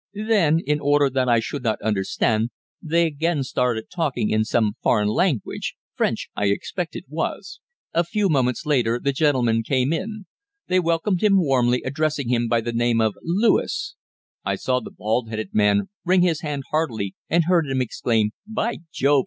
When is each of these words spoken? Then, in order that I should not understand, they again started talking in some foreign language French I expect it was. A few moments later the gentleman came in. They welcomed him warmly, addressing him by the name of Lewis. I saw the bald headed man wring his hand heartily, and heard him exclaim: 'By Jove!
Then, 0.25 0.61
in 0.65 0.79
order 0.79 1.11
that 1.11 1.29
I 1.29 1.39
should 1.39 1.61
not 1.61 1.79
understand, 1.83 2.49
they 2.81 3.05
again 3.05 3.43
started 3.43 3.91
talking 3.91 4.31
in 4.31 4.43
some 4.43 4.73
foreign 4.81 5.09
language 5.09 5.75
French 5.93 6.29
I 6.35 6.45
expect 6.47 6.95
it 6.95 7.05
was. 7.07 7.59
A 7.93 8.03
few 8.03 8.27
moments 8.27 8.65
later 8.65 8.99
the 8.99 9.11
gentleman 9.13 9.61
came 9.61 9.93
in. 9.93 10.25
They 10.65 10.79
welcomed 10.79 11.21
him 11.21 11.37
warmly, 11.37 11.83
addressing 11.85 12.29
him 12.29 12.47
by 12.47 12.61
the 12.61 12.73
name 12.73 12.99
of 12.99 13.13
Lewis. 13.21 13.93
I 14.43 14.55
saw 14.55 14.79
the 14.79 14.89
bald 14.89 15.29
headed 15.29 15.53
man 15.53 15.89
wring 16.03 16.23
his 16.23 16.41
hand 16.41 16.63
heartily, 16.71 17.13
and 17.29 17.43
heard 17.45 17.67
him 17.67 17.79
exclaim: 17.79 18.31
'By 18.47 18.77
Jove! 18.91 19.19